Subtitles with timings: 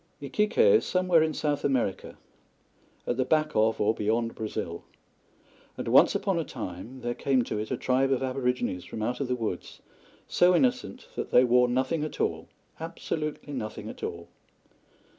[0.19, 2.17] Iquique is somewhere in South America
[3.05, 4.83] at the back of or beyond Brazil
[5.77, 9.19] and once upon a time there came to it a tribe of Aborigines from out
[9.19, 9.79] of the woods,
[10.27, 12.47] so innocent that they wore nothing at all
[12.79, 14.27] absolutely nothing at all.